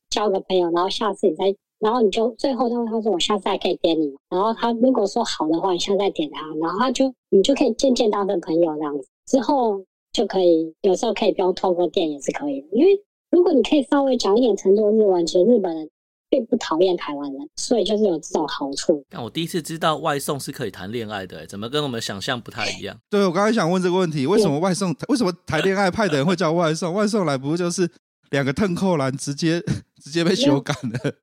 [0.09, 1.53] 交个朋友，然后下次你再。
[1.79, 9.81] 然后你就最后他他说我下次还可以点你，然后他如果说好的话，你下次再点他，然后他就你就可以渐渐当成朋友这样子，之后
[10.19, 12.91] 就可以有时候可以不用透过电也是可以的，因为
[13.31, 15.89] 如果你可以稍微讲一点程度的日文，其实日本人
[16.29, 19.01] 并不讨厌台湾人，所以就是有这种好处。
[19.09, 22.99] 但我第一次知道外送是可以谈恋爱的，怎么跟我们想象不太一样？
[23.09, 26.91] 对，我刚才想问这个问题，为什么外送 为什么谈恋爱派的人会叫外送？
[26.93, 27.89] 外送来不就是
[28.31, 29.63] 两个腾扣篮直接
[30.03, 31.13] 直接被修改了？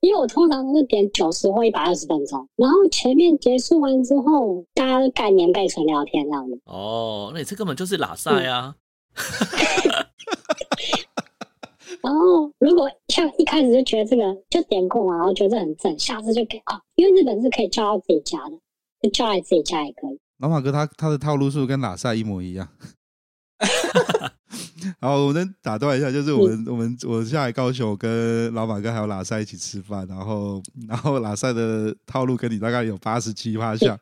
[0.00, 6.58] 因为我通常都是点九十或一百二十分钟，然后前面结束完之后，大家都盖棉被纯聊天这样子。
[6.64, 8.74] 哦，那你这根本就是拉赛啊！
[12.02, 18.56] 然后如果像一开始就觉得这个就点过嘛，然后觉得很正，下次就给啊，因为日本是可以叫到自己家的，
[19.02, 20.18] 就叫来自己家也可以。
[20.38, 22.66] 老马哥他他的套路是不是跟拉赛一模一样。
[25.00, 33.98] 好，我们打断一下，就是我们、嗯、我们我下来高雄，跟老马哥还有拉塞一起吃饭，然后然后拉塞的套路跟你大概有八十七趴像，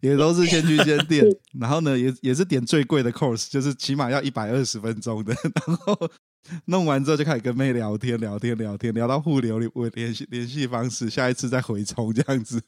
[0.00, 1.24] 也都是先去先点，
[1.58, 5.34] 然后呢也也是点最贵的 course，就是起码要一百二十分钟的，
[5.66, 5.96] 然后
[6.66, 12.60] 弄完之后就开始跟妹聊天聊天聊天，聊到互留联联系联系方式，下一次再回冲这样子，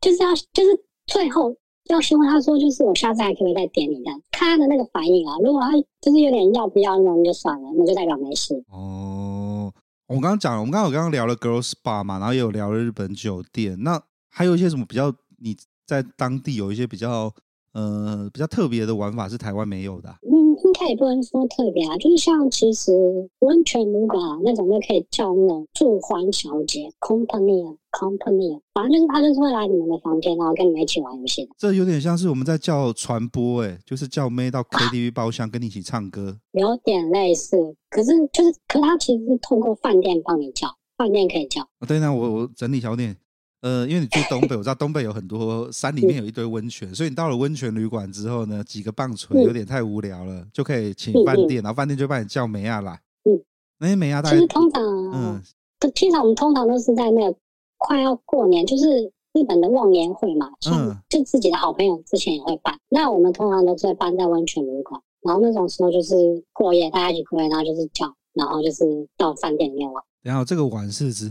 [0.00, 1.56] 就是要就是最后。
[1.88, 5.36] 要希望他说，就是我下次还可以再点你这样，看他的那个反应啊。
[5.42, 8.54] 如果他就是有点要不要那种，就算了，那就代表没事。
[8.70, 9.72] 哦，
[10.06, 15.12] 我刚刚讲了，我们刚刚刚刚聊了 girls Bar 嘛，然后也有聊了日本酒店，那还有一些什么比较？
[15.44, 17.28] 你在当地有一些比较
[17.72, 20.16] 呃比较特别的玩法是台湾没有的啊？
[20.22, 20.30] 嗯，
[20.64, 22.92] 应该也不能说特别啊，就是像其实
[23.40, 27.76] 温泉旅馆啊那种，就可以叫那种助欢小姐 company 啊。
[27.92, 31.46] company，反正就是他就是会来你们的房间，然后跟你们一起玩游戏。
[31.58, 37.76] 这有点像是我们在叫传播，哎，就是叫妹到 KTV 包厢跟你一起唱歌，有点类似。
[37.90, 41.60] 可是就是，可是他其实是透过饭店帮你叫，饭店可以叫。
[41.80, 43.14] 哦，对，那我我整理小点，
[43.62, 53.00] 呃，因为你住东北，我知道东北有很多山里面有一堆温泉，所以你到了温泉旅馆之后呢，几个棒槌有点太无聊了，就可以请饭店，然后饭店就帮你叫梅亚来。
[53.24, 53.40] 嗯，
[53.78, 55.42] 那些妹啊，大概其实通常，嗯，
[55.80, 57.36] 通常我们通常都是在那个。
[57.84, 58.86] 快要过年，就是
[59.32, 62.72] 日本的忘年会嘛，像就自己的好朋友之前也会办。
[62.72, 66.14] 嗯、那我们通常都是会办在温泉旅馆，然后那种时候就是
[66.52, 68.84] 过夜，大家一起过夜，然后就是叫，然后就是
[69.16, 70.00] 到饭店里面玩。
[70.22, 71.28] 然后这个玩是指，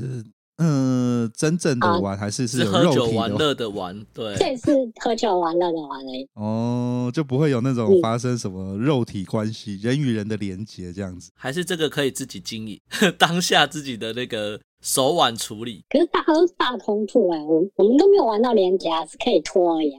[0.62, 4.06] 嗯、呃，真正的玩、啊、还是是，有肉体是喝酒玩乐的玩？
[4.14, 4.72] 对，这是
[5.02, 6.28] 喝酒玩乐的玩而已。
[6.36, 11.32] 哦，就不会有那种发生什么肉体关系、嗯、人与人的连结这样子。
[11.36, 12.80] 还是这个可以自己经营
[13.18, 14.60] 当下自己的那个。
[14.84, 19.92] 手腕处理，可是大家都是大通铺哎，我我们都没有玩到连结，是可以拖而已。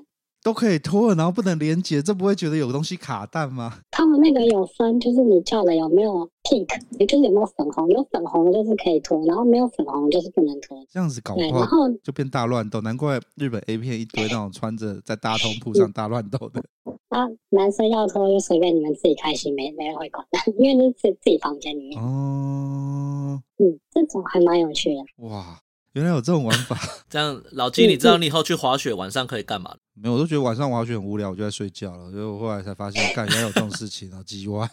[0.43, 3.79] 都可以拖，然后不能连接，这不会觉得有东西卡蛋吗？
[3.91, 10.85] 他们那个有分，就是你叫的有没有 pink，也就是有没有粉红，有粉红的就是可以拖，然后没有粉红就是不能拖。
[10.91, 12.81] 这样子搞不好，然后就变大乱斗。
[12.81, 16.61] 难怪日本 A 片一堆 那种穿着在大通铺上大乱斗的。
[17.11, 20.27] 啊，男生要拖就随便你们自己开心，没没人会管，
[20.59, 22.03] 因为那是自自己房间里面。
[22.03, 25.29] 哦，嗯，这种还蛮有趣的。
[25.29, 25.59] 哇。
[25.95, 26.75] 原来有这种玩法，
[27.11, 29.77] 这样老金，你知道你以后去滑雪晚上可以干嘛？
[29.95, 32.11] 没有，我都觉得晚上滑雪很无聊，我就在睡觉了。
[32.11, 34.69] 所以我后来才发现，干原来有这种事情啊，叽歪。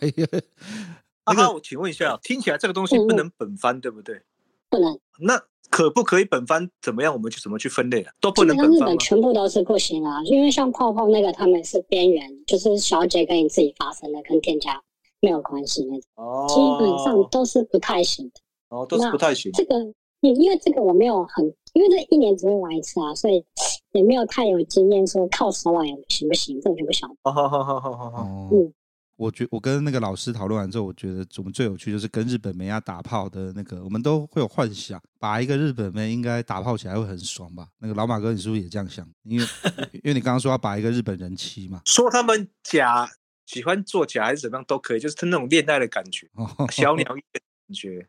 [1.28, 4.22] 那个，我请问一下，听起来这个东西不能本番，对不对？
[4.70, 4.98] 不能。
[5.20, 6.70] 那可不可以本番？
[6.82, 7.14] 怎么样？
[7.14, 8.14] 我们去怎么去分类啊？
[8.22, 8.76] 都不能本番。
[8.76, 14.82] 日本全部都是不行啊，因为像泡泡那个，他们是边缘，就是小姐跟你自己发生的，跟店家
[15.20, 16.04] 没有关系那种。
[16.16, 16.46] 哦。
[16.48, 18.42] 基本上都是不太行的。
[18.70, 19.52] 哦，都是不太行。
[19.52, 19.76] 这个。
[20.22, 23.44] 因因为这个我没有很，因为这一年只会玩一次啊，所以
[23.92, 27.16] 也没有太有经验说靠手腕行不行，这我就不晓得。
[27.24, 28.50] 好好好好好好好。
[28.52, 28.74] 嗯，
[29.16, 37.68] 我觉我跟那个老师讨论完之后，我觉得我们最有趣就是跟日本妹啊打炮的那个，我们都会有幻想，把一个日本妹应该打炮起来会很爽吧？
[37.80, 39.08] 那个老马哥，你是不是也这样想？
[39.24, 39.46] 因为
[39.94, 43.10] 因为你刚刚说要把一个日本人妻嘛，说他们假
[43.46, 46.28] 喜欢做假还是怎么样都可以，就是他那种恋爱的感觉，
[46.72, 48.08] 小鸟依人的感觉。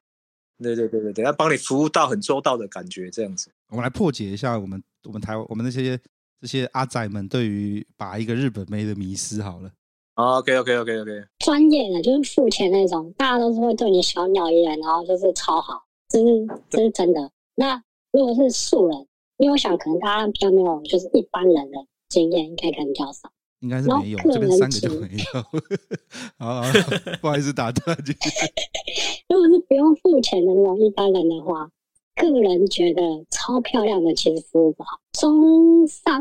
[0.63, 3.51] 对对对对对，要帮你服务到很周到的感觉，这样子。
[3.69, 5.99] 我们来破解一下我们我们台湾我们那些
[6.41, 9.71] 这些阿仔们对于把一个日本妹的迷失好了。
[10.15, 11.25] OK OK OK OK。
[11.39, 16.27] 专业的就是付钱那种，大家都是会对你小鸟依人，然后就是超好，这是
[16.69, 17.31] 这是真的。
[17.55, 19.07] 那如果是素人，
[19.39, 23.33] 因为我想可能大家比较没有就是一般人的经验，应该可能比较少。
[23.61, 25.43] 应该是没有，这边三个就没有。
[26.39, 26.73] 好，好，
[27.21, 27.97] 不好意思打断。
[29.31, 31.71] 如果是不用付钱的那种一般人的话，
[32.17, 36.21] 个人觉得超漂亮的其实服务不好，中上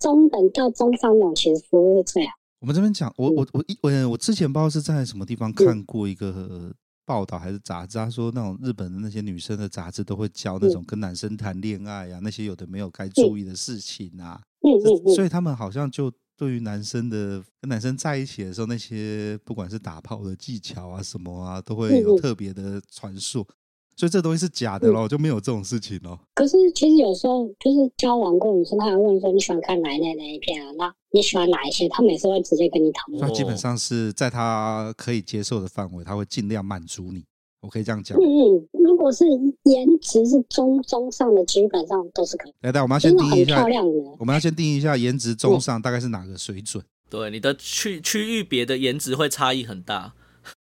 [0.00, 2.32] 中等到中上那种其实服务是最好。
[2.60, 6.72] 我们这边讲，我我我一我我之前不知道是在什么地方看过一个
[7.04, 16.12] 报道还是杂志，他说那种日本的那些女生的杂志都会教那种跟男生谈恋爱啊，那些有的没有该注意的事情啊，嗯嗯嗯，所以他们好像就。
[16.40, 23.46] 对于男生的跟男生在一起的时候，那些不管是打炮的技巧啊什么啊，都会有特别的传述，
[23.94, 26.18] 所以这东西是假的咯，就没有这种事情咯。
[26.34, 30.72] 可是其实有时候就是交往过女生，她还问说你喜欢看哪一类哪一片啊？
[30.78, 31.86] 那你喜欢哪一些？
[31.90, 33.20] 她每次会直接跟你讨论。
[33.20, 37.26] 那基本上是在她可以接受的范围，她会尽量满足你。
[37.60, 38.18] 我可以这样讲。
[38.18, 39.24] 嗯嗯，如果是
[39.64, 42.54] 颜值是中中上的，基本上都是可以。
[42.62, 44.16] 来，来，我们要先定义一下，漂亮的。
[44.18, 46.82] 我们要先定义一下颜值中上大概是哪个水准？
[47.10, 50.14] 对，你的区区域别的颜值会差异很大。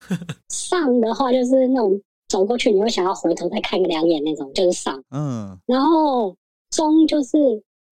[0.48, 5.02] 上的话就是那种走过去你会想要回头再看个两眼那种，就是上。
[5.10, 5.58] 嗯。
[5.66, 6.34] 然后
[6.70, 7.36] 中就是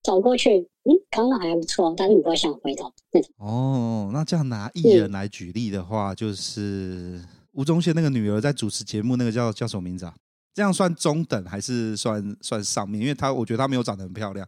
[0.02, 3.30] 走过去，嗯，刚刚还不错，但是你不会想回头那种。
[3.38, 7.20] 哦，那这样拿艺人来举例的话，就是。
[7.54, 10.14] 吴宗宪那个女儿在主持节目，那个叫叫什么名字啊？
[10.52, 13.00] 这样算中等还是算算上面？
[13.00, 14.46] 因为她我觉得她没有长得很漂亮，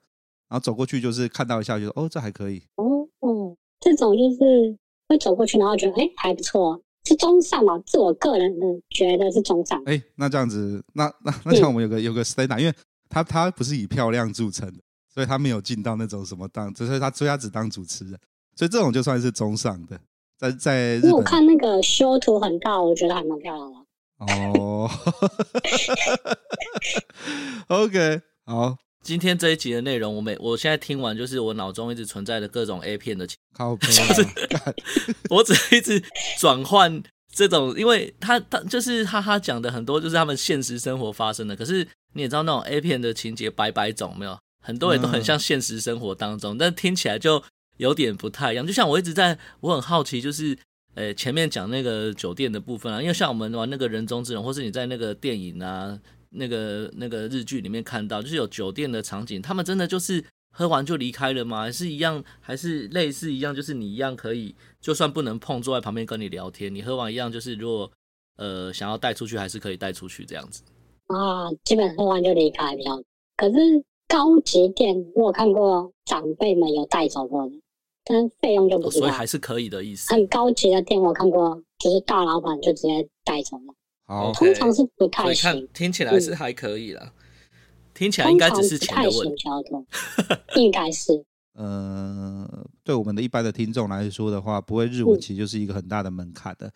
[0.48, 2.62] 然后走过去就是看到一下，就说哦，这还可以。
[2.76, 4.76] 哦哦，这种就是
[5.08, 7.78] 会走过去，然后觉得哎还不错，是中上嘛？
[7.86, 9.82] 自我个人的觉得是中上。
[9.86, 12.74] 哎，那这样子，那那那像我们有个有个 standard，因为
[13.08, 14.80] 她她不是以漂亮著称的，
[15.12, 18.18] 所以她没有进到那种什么当，只是她所以她只当主持人，
[18.56, 20.00] 所以这种就算是中上的。
[20.38, 23.78] 在在因为，我看那个修图很大，我觉得还蛮漂亮的。
[24.58, 24.90] 哦，
[27.68, 34.26] OK，好，今天这一集的内容，我每我现在听完，就是我脑中一直存在的各种 A 片的情，靠北， 就是
[35.30, 36.02] 我只一直
[36.38, 37.02] 转换
[37.34, 41.54] 这种，因为他他就是哈哈讲的很多，就是他们现实生活发生的。
[41.54, 47.42] 可是你也知道，那种 A 片的情节百百种，没有很多也都很像现实生活当中，嗯、但听起来就。
[47.76, 50.56] 有点不太一样，就像我一直在，我很好奇，就是，
[50.94, 55.98] 呃，前面讲那个酒店的部分啊，因为像我们玩那个人中之龙，或是你在那个电影啊，
[56.30, 61.62] 那个那个日剧里面看到，就是有酒店的场景，他们真的就是喝完就离开了吗？
[61.62, 67.90] 还是一样，还是类似一样，就是你一样可以，就算不能碰，坐在旁边跟你聊天，你喝完一样，就是如果
[68.36, 70.62] 呃想要带出去，还是可以带出去这样子。
[71.08, 72.96] 啊，基本喝完就离开比较，
[73.36, 77.52] 可是高级店我有看过长辈们有带走过的。
[78.08, 80.14] 但费用就不是，所以还是可以的意思。
[80.14, 83.74] 很高级的店我看过，就是大老板就直接带走了。
[84.06, 85.68] 好，通常是不太行。
[85.74, 87.12] 听起来是还可以了，嗯、
[87.92, 89.42] 听起来应该只是钱的问题。
[90.54, 91.24] 应该是。
[91.58, 92.46] 呃，
[92.84, 96.68] 对我们的一般的听众来说的话，不会日文其实就是一个很大的门槛的。
[96.68, 96.72] 嗯、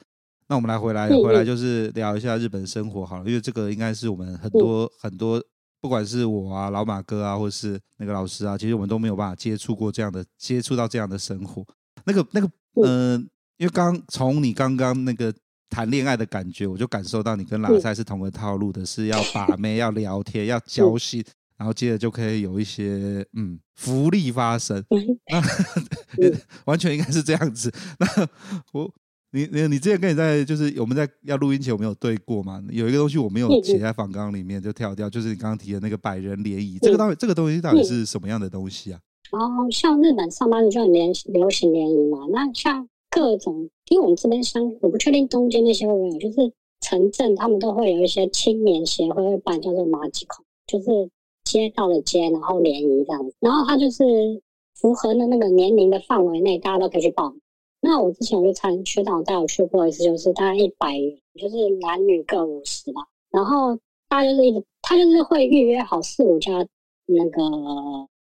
[0.49, 5.41] 那我们来回来回来就是聊一下日本生活好了，因为这个应该是我们很多、嗯、很多
[5.81, 11.65] 不管是我啊、老马哥啊，或是那个老师啊，其实我们都没有办法接触过这样的，接触到这样的生活。
[12.05, 12.47] 那个那个，
[12.85, 13.19] 嗯、呃，
[13.57, 15.33] 因为刚从你刚刚那个
[15.69, 21.25] 谈恋爱的感觉，我就感受到你跟拉塞是同个套路的，是要 把妹、要聊天、要交心。
[21.57, 24.83] 然后接着就可以有一些嗯福利发生，
[25.29, 25.43] 那
[26.65, 27.71] 完全应该是这样子。
[27.99, 28.29] 那
[28.73, 28.91] 我
[29.33, 32.63] 你你你之前跟你在就是我们在要录音前我们有对过嘛？
[32.71, 39.01] 有一个东西我没有写在访纲里面就跳掉，就是你刚刚提的那个百人联谊，这个到底这个东西到底是什么样的东西啊？
[39.33, 42.27] 哦，像日本上班族就很联流行联谊嘛。
[42.33, 51.11] 那像各种，因为我们这边相我不确定东京那些会不会有，就是城镇他们都会有一些青年协会会办叫做马吉口，就是。
[51.43, 54.05] 街道的街，然后联谊这样子，然后他就是
[54.77, 57.35] 符合的那个年龄的范围内，大家都可以去报。
[57.81, 60.95] 那我之前就参学长带我去过一次，就是大概一百，
[61.35, 63.03] 就是男女各五十吧。
[63.31, 63.77] 然后
[64.09, 66.53] 大家就是一直，他就是会预约好四五家
[67.07, 67.43] 那个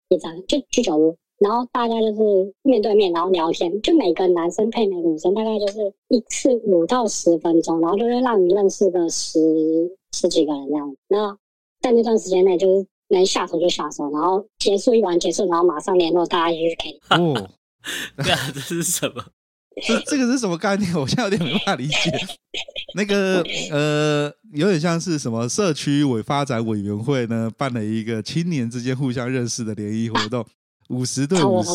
[0.10, 9.40] 一张就居酒屋，然后大家就是面对面，然后聊天，就每个男生配每个女生，大概就是一次五到十分钟，然后就会让你认识个十
[10.14, 10.96] 十几个人这样。
[11.08, 11.38] 那
[11.82, 12.88] 在那段时间内，就是。
[13.10, 17.00] 能下手就下手，然后结束一晚结束，然后马上联络大家一起去 K。
[17.16, 17.50] 哦，
[18.22, 19.24] 对啊，这是什么？
[19.86, 20.94] 这 这个是什么概念？
[20.96, 21.96] 我现在有点没办法理解。
[22.96, 30.46] 那个呃，有点像是什么社区委发展委员会呢，办了一个青年之间互相认识的联谊活动，
[30.90, 31.70] 五十对五十，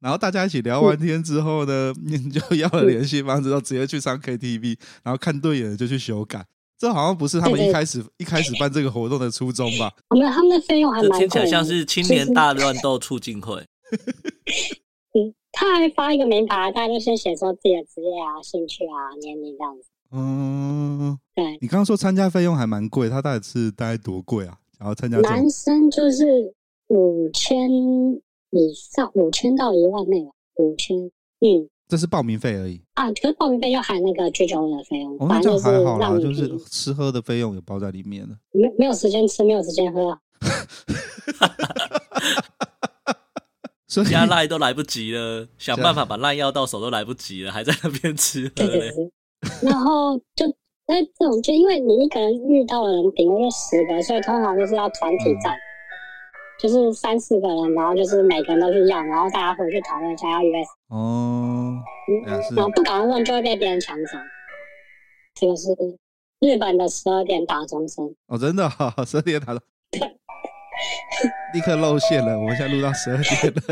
[0.00, 6.44] 然后大家一起聊完天之后呢，你就要了联系方式，然后直接去上 KTV，然后看对眼就去修改。
[6.78, 9.92] 这好像不是他们一开始对对对，一开始办这个活动的初衷吧？
[10.10, 11.18] 没有，他们的费用还蛮贵。
[11.18, 13.60] 听起来像是青年大乱斗促进会。
[15.18, 19.88] 嗯，他还发一个名牌，大家就先写说自己的职业啊、兴趣啊、年龄这样子。
[20.12, 21.58] 嗯，对。
[21.60, 24.56] 你刚刚说参加费用还蛮贵，他大概是大概多贵啊？
[24.78, 26.54] 然后参加男生就是
[26.86, 27.68] 五千
[28.50, 30.96] 以上，五千到一万内吧，五千，
[31.40, 31.68] 嗯。
[31.88, 35.12] 这是报名费而已啊，可是报名费要含那个居酒屋的费用。
[35.18, 38.36] 哦，那这样还好啦，就是吃喝的费用也包在里面了。
[38.52, 40.16] 没没有时间吃，没有时间喝，
[43.88, 48.48] 所以加赖都来不及了，想办法把赖要到手都来不及了，还在那边吃。
[48.50, 49.10] 对对对。
[49.62, 50.46] 然后就
[50.86, 55.52] 那这种，就因为你一个人遇到的人顶多就十个，所以通常就是要团体战。
[55.54, 55.64] 嗯
[56.58, 60.68] 就是三四个人，然后就是每个人都去要，然后大家回去讨论一下要约谁。
[60.88, 61.72] 哦，
[62.08, 64.18] 嗯，然后不赶快问就会被别人抢走。
[65.36, 65.68] 这个是
[66.40, 68.12] 日本的十二点打钟声。
[68.26, 69.62] 哦，真的，哦，十二点打钟。
[71.20, 71.30] 对。
[71.54, 73.62] 立刻露馅了，我们现在录到十二点了。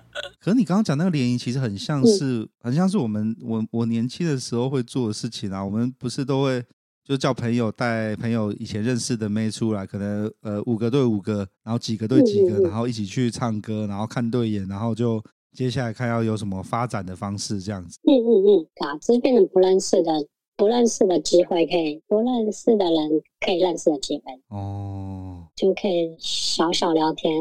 [0.40, 5.64] 可是你刚刚讲那个联谊，其实很像是，嗯，很像是我们我我年轻的时候会做的事情啊。
[5.64, 6.64] 我们不是都会。
[7.08, 15.22] 就叫朋友带朋友以前认识的妹出来，可能呃五个对五个，然后几个对几个，然后一起去唱歌，然后看对眼，然后就
[15.52, 17.96] 接下来看要有什么发展的方式这样子。
[18.02, 20.10] 嗯嗯嗯，啊，只是变成不认识的
[20.56, 24.24] 不认识的机会，可以不认识的人可以认识的机会。
[24.48, 25.25] 哦，
[25.56, 27.32] 就可以小小聊天，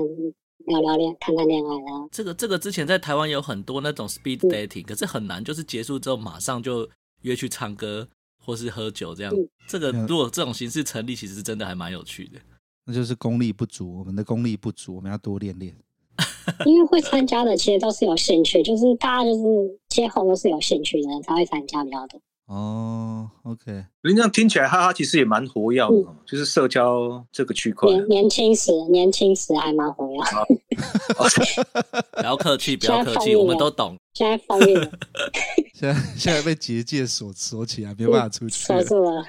[0.65, 2.09] 聊聊恋，谈谈恋爱了。
[2.11, 6.89] 这个这个之前在台湾有很多那种 speed dating，嗯，可是很难，就是结束之后马上就
[7.21, 8.07] 约去唱歌。
[8.37, 12.39] 或是喝酒这样，嗯、这个如果这种形式成立，其实是真的还蛮有趣的。
[12.85, 15.75] 那就是功力不足，我们的功力不足，我们要多练练。
[16.63, 19.43] 因为会参加的其实都是有兴趣，就是大家就是
[19.89, 22.21] 接后都是有兴趣的人才会参加比较多。
[22.47, 27.89] 哦，OK，人家听起来哈哈，其实也蛮活跃的，嗯，就是社交这个区块。
[27.89, 30.21] 年年轻时，年轻时还蛮活跃。
[32.13, 33.97] 不要客气，不要客气，我们都懂。
[34.13, 34.91] 现在封印了，
[35.73, 38.55] 现在 现在被结界锁锁起来，没办法出去。
[38.63, 39.25] 锁住了。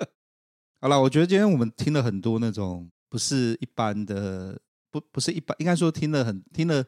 [0.80, 4.58] 好了，我觉得今天我们听了很多那种不是一般的，
[4.90, 6.82] 不不是一般，应该说听了很听了。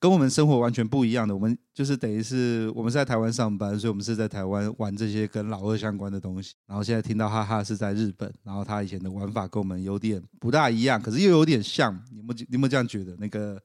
[0.00, 6.54] 跟我们生活完全不一样的，我们就是等于是我们是在台湾上班，所以我们是在台湾玩这些跟老二相关的东西。
[6.66, 11.92] 然后现在听到哈哈是在日本，然后他以前的玩法跟我们有点不大一样，可是又有点像。
[12.12, 13.16] 你有没有你有没有这样觉得？
[13.18, 13.60] 那个，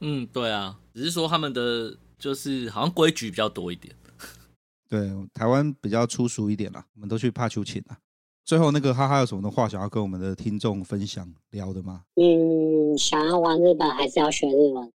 [0.00, 3.94] 嗯，对啊，只是说他们的就是好像规矩比较多一点。
[4.90, 7.96] 对，台湾比较粗俗一点啦，我们都去怕求情啊。
[8.44, 12.02] 最后那个哈哈有什么的话想要跟我们的听众分享聊的吗？
[12.16, 14.92] 嗯，想要玩日本还是要学日文？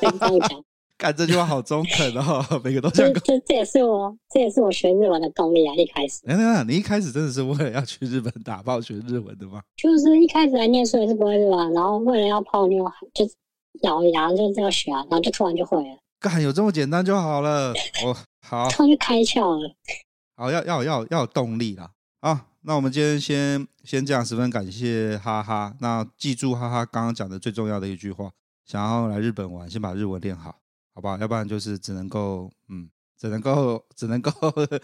[0.00, 0.64] 这样讲，
[0.98, 3.12] 干这句话好中肯哦，每个都这样。
[3.24, 5.74] 这这也是我，这也是我学日文的动力啊！
[5.74, 9.62] 一开始，哎，那你一开始真的是为了要去日本打炮学日文的吗？
[9.76, 12.84] 就是一开始来念书也是不会日文，然后为了要泡妞，
[13.14, 13.28] 就
[13.82, 15.98] 咬牙就这样学啊，然后就突然就会了。
[16.18, 17.72] 干有这么简单就好了，
[18.04, 19.74] 哦，好，突然就开窍了。
[20.36, 21.90] 好，要要要要有动力啦。
[22.20, 22.46] 啊！
[22.62, 25.74] 那我们今天先先这样，十分感谢哈哈。
[25.80, 28.30] 那记住哈哈刚刚讲的最重要的一句话：
[28.70, 30.60] 想要来日本玩，先把日文练好，
[30.94, 31.18] 好不好？
[31.18, 34.30] 要不然就是只能够嗯，只能够 只能够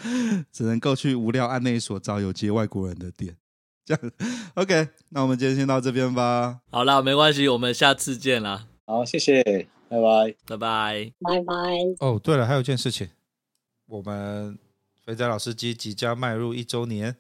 [0.51, 3.37] 只能够去无聊案内所找有接外国人的店。
[3.85, 4.13] 这样
[4.55, 6.63] OK，那我们今天先到这边吧。
[6.73, 8.67] 好啦，没关系，我们下次见啦。
[8.87, 9.41] 好，谢谢，
[9.89, 11.55] 拜拜，拜拜，拜拜。
[12.01, 13.09] 哦，对了，还有一件事情，
[13.87, 14.59] 我们
[15.05, 17.15] 肥仔老司机即将迈入一周年。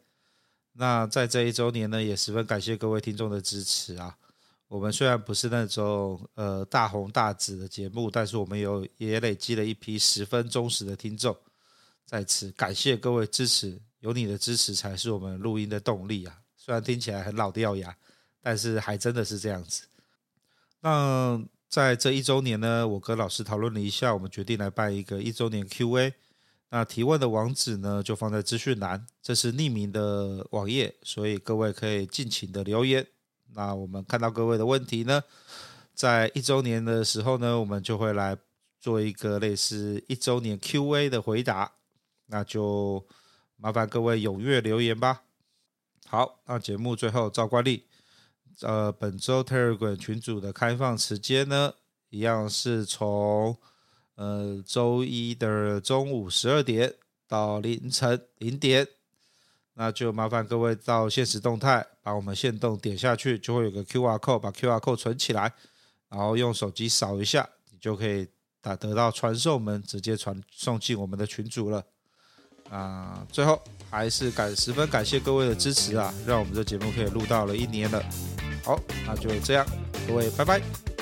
[0.72, 4.16] 那在这一周年呢，也十分感谢各位听众的支持啊。
[4.68, 11.36] 我们虽然不是那种呃大红大紫的节目，但是我们有也累积了一批十分忠实的听众，
[12.04, 16.36] 在此感谢各位支持，有你的支持才是我们录音的动力啊。
[16.56, 17.96] 虽然听起来很老掉牙，
[18.42, 19.84] 但是还真的是这样子。
[20.80, 26.12] 那在这一周年呢，我跟老师讨论了一下，我们决定来办一个一周年 Q&A。
[26.70, 33.06] 那提问的网址呢，就放在资讯栏，这是匿名的网页，所以各位可以尽情的留言。
[33.56, 35.22] 那我们看到各位的问题呢，
[35.94, 38.36] 在一周年的时候呢，我们就会来
[38.78, 41.72] 做一个类似一周年 Q&A 的回答。
[42.26, 43.06] 那就
[43.56, 45.22] 麻烦各位踊跃留言吧。
[46.06, 47.86] 好，那节目最后照惯例，
[48.60, 51.72] 呃，本周 Telegram 群组的开放时间呢，
[52.10, 53.56] 一样是从
[54.16, 56.94] 呃周一的中午十二点
[57.26, 58.86] 到凌晨零点，
[59.78, 65.52] 那就麻烦各位到现实动态把我们限动点下去，就会有个 QR code，把 QR code 存起来，
[66.08, 68.26] 然后用手机扫一下，你就可以
[68.62, 71.84] 打得到传送门，直接传送进我们的群组了。
[72.70, 78.02] 啊，最后还是感十分感谢各位的支持啊，让我们这节目可以录到了一年了。
[78.64, 79.66] 好，那就这样，
[80.08, 80.95] 各位拜拜。